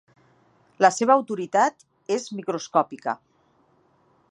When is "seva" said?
0.95-1.17